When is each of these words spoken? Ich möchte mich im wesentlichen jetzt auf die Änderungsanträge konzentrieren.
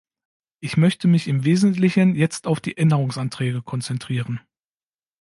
Ich 0.61 0.77
möchte 0.77 1.07
mich 1.07 1.27
im 1.27 1.43
wesentlichen 1.45 2.15
jetzt 2.15 2.47
auf 2.47 2.59
die 2.59 2.75
Änderungsanträge 2.75 3.61
konzentrieren. 3.61 4.41